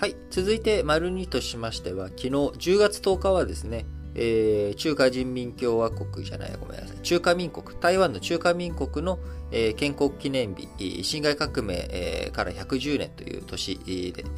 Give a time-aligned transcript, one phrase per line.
[0.00, 0.16] はい。
[0.30, 3.84] 続いて、丸2としましては、昨日10月10日はですね、
[4.14, 6.96] えー、中華人民共和国じゃない、ごめんなさい。
[7.02, 9.18] 中華民国、台湾の中華民国の、
[9.52, 13.78] えー、建国記念日、辛亥革命、えー、から110年という年、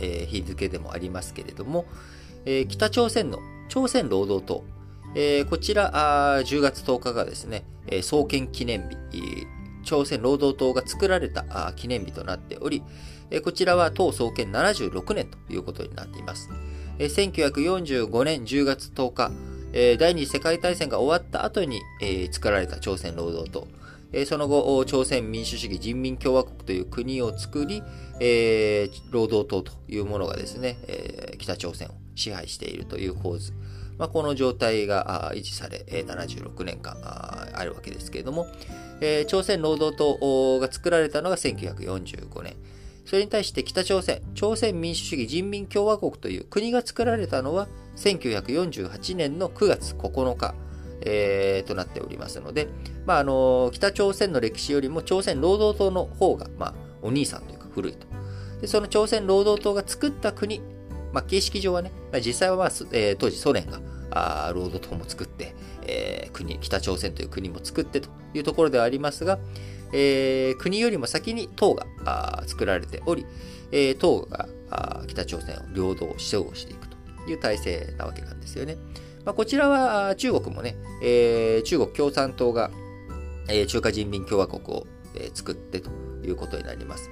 [0.00, 1.84] え、日付でもありますけれども、
[2.44, 3.38] え、北朝鮮の
[3.68, 4.64] 朝鮮労働党、
[5.14, 5.92] え、こちら
[6.38, 9.46] あ10月10日がですね、え、創建記念日、
[9.82, 12.82] 朝鮮労働党が作られた記念日となっており、
[13.42, 16.50] こちらは党創建76年ということになっています。
[16.98, 19.32] 1945年10月10日、
[19.98, 21.80] 第二次世界大戦が終わった後に
[22.30, 23.66] 作られた朝鮮労働党。
[24.26, 27.82] その後、朝鮮民主主義人民共和国という国を作り、
[29.10, 30.76] 労働党というものがですね、
[31.38, 33.54] 北朝鮮を支配しているという構図。
[33.96, 38.46] まあ、この状態が維持され、76年間あるわけですけれども、
[39.26, 42.56] 朝鮮労働党が作られたのが1945年。
[43.04, 50.54] それに対して北朝鮮、朝鮮民主主義人民共和国という国が作られたのは1948年の9月9日、
[51.02, 52.68] えー、となっておりますので、
[53.04, 58.06] まあ、あの北朝鮮の歴史よりも朝鮮労働党の方が、まあ、お兄さんというか古いと。
[58.60, 60.60] でその朝鮮労働党が作った国、
[61.12, 61.90] まあ、形式上はね、
[62.24, 65.54] 実際は、まあえー、当時ソ連があ労働党も作って、
[65.86, 69.38] えー、国、北朝鮮という国も作ってというところではありますが、
[69.92, 71.86] えー、国よりも先に党が
[72.46, 73.26] 作られており、
[73.70, 74.48] えー、党が
[75.06, 76.96] 北朝鮮を領土を指導していくと
[77.30, 78.76] いう体制なわけなんですよね。
[79.24, 82.70] まあ、こちらは中国もね、えー、中国共産党が、
[83.48, 85.90] えー、中華人民共和国を、えー、作ってと
[86.24, 87.10] いうことになります。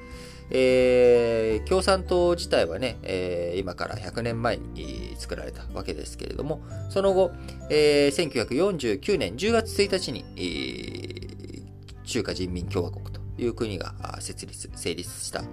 [0.51, 7.31] えー、共産党自体はね、えー、今から100年前に作られたわけですけれども、その後、
[7.71, 15.45] えー、1949年10月1日に、えー、中華人民共和国という国が設立、成立した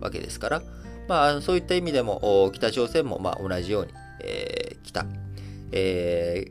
[0.00, 0.62] わけですから、
[1.08, 5.06] まあ、そういった意味でも、北朝鮮もまあ同じように、えー、北、
[5.72, 6.50] え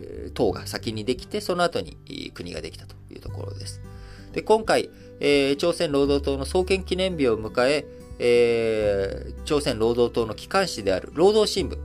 [0.00, 1.96] ー、党が先にできて、その後に
[2.32, 3.82] 国ができたというところです。
[4.32, 4.90] で今回、
[5.20, 7.86] えー、朝鮮労働党の創建記念日を迎え、
[8.18, 11.78] えー、朝鮮労働党の機関紙である労働新聞、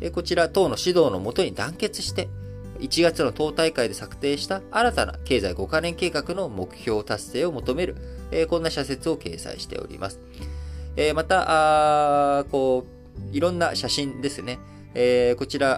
[0.00, 2.28] えー、こちら党の指導のもとに団結して、
[2.80, 7.96] 1月の党大会で策定した新たな経済5カ年計画の目標達成を求める、
[8.30, 10.20] えー、こんな社説を掲載しております。
[10.96, 12.84] え、また、こ
[13.32, 14.58] う、いろんな写真ですね。
[15.00, 15.76] えー、こちら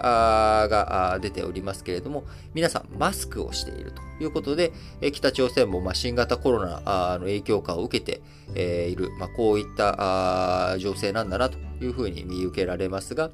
[0.67, 2.23] が出ておりますけれども、
[2.55, 4.73] 皆さんマスクをしているということで、
[5.13, 13.29] 北朝鮮もま新型コロナの影響下を受けている、ま、こういった情勢なんだなというふうに見受けられますが、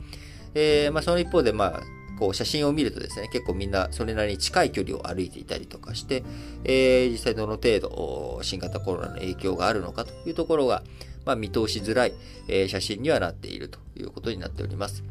[0.55, 1.81] え、ま、その一方で、まあ、
[2.19, 6.25] こう写真を見るとですね、結構みんなそれなりに近い距離を歩いていたりとかして、
[6.65, 10.83] えー、実際どの程度新型コロナの影響があるのかというところが、
[11.25, 12.13] まあ、見通しづらい、
[12.49, 15.01] え、写真にはなっているということになっております。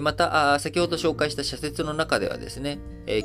[0.00, 2.78] また、先ほど紹介した社説の中ではですね、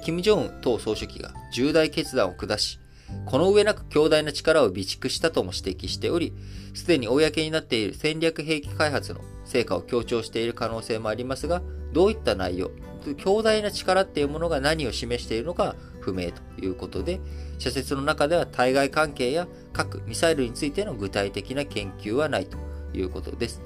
[0.04, 2.80] 金正恩党総書記が重大決断を下し、
[3.26, 6.34] この上なく強大な力を備蓄したとも指摘しており、
[6.74, 11.62] すでに公になっている戦略兵器開発の成果を強調している可能性もありますが、
[11.94, 12.72] どういった内容、
[13.18, 17.22] 強大な力っていうものが何を示しているのか不明ということで、
[17.60, 22.58] 社説の中では対外関係や核・ミサイルについての具体的な研究はないと
[22.94, 23.62] いうことです。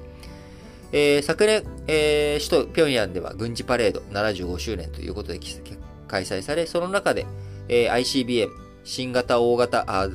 [0.92, 5.40] えー、昨年、えー、首都平壌では軍事パレード75周年ということで
[6.06, 7.26] 開催され、その中で、
[7.68, 8.50] えー、ICBM、
[8.84, 10.08] 新型大型あ、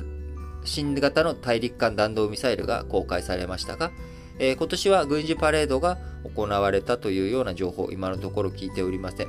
[0.64, 3.90] 新型の大陸間弾道ミサイルが公開されましたが、
[4.38, 5.98] えー、今年は軍事パレードが
[6.34, 9.28] 行われたというような情報、今のところ聞いておりません。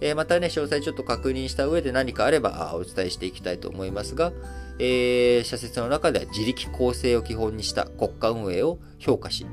[0.00, 4.32] えー、またね、詳細ちょっと確認した上で何かあればお伝えしていきたいと思いますが、
[4.78, 9.46] えー、社説の中では自力構成を基本にした国家運営を評価し、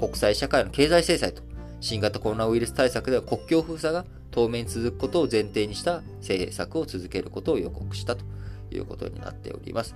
[0.00, 1.42] 国際社会の経済制裁と
[1.80, 8.24] 新型コロナウイルス対策では国境封鎖が当面続くことを前提にした政策を続けることを予告したと
[8.70, 9.94] いうことになっております。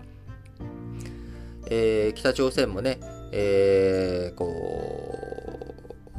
[1.71, 2.99] えー、北朝鮮もね、
[3.33, 5.19] えー、こ、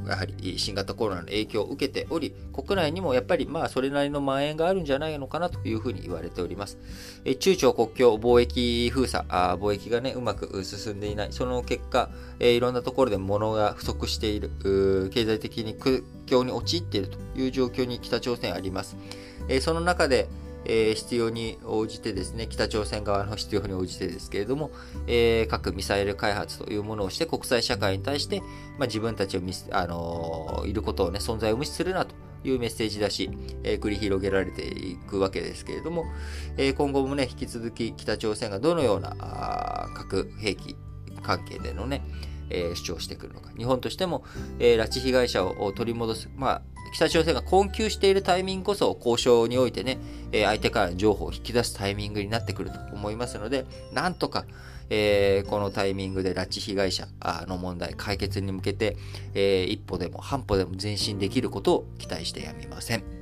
[0.10, 6.78] やはり新型コロナの影響を受けており、国内にもやっぱりまあそれなりの蔓延があるんじゃないのかなというふうに言われております。
[7.24, 11.28] え中朝国境貿易封鎖あ、貿易がね、うまく進んでいない。
[11.32, 12.10] その結果、
[12.40, 14.52] えいろんなところで物が不足している、
[15.14, 18.96] 経済的に苦境に陥っているという状況に北朝鮮あります。
[19.48, 20.28] えその中で、
[20.66, 24.72] えー、必要に応じてですね、北朝鮮側の必要に応じてですけれども、
[25.08, 28.42] えー、核ミサイル開発というものをして国際社会に対して、
[28.78, 33.30] まあ、自分たちを見あのー、いることをね、存在を無視するなというメッセージだし、
[33.64, 36.06] えー、繰り広げられていくわけですけれども、
[36.58, 40.76] えー、今後もね、引き続き北朝鮮がどのような核兵器
[41.22, 42.04] 関係でのね、
[42.50, 43.50] えー、主張してくるのか。
[43.58, 44.24] 日本としても、
[44.60, 46.30] えー、拉致被害者を取り戻す。
[46.36, 46.62] まあ、
[46.94, 49.98] 北朝鮮が困窮しているタイミングこそ交渉においてね、
[50.32, 54.46] えー、相手からの情報を引き出すタイミングになってくると思いますので、なんとか、
[54.90, 57.08] えー、このタイミングで拉致被害者
[57.48, 58.98] の問題解決に向けて、
[59.34, 63.15] えー、一歩でも半歩でも前進できることを期待してやみません。